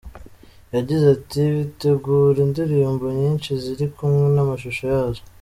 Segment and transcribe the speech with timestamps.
[0.75, 5.21] Yagize ati: "Bitegure indirimbo nyinshi ziri kumwe n'amashusho yazo".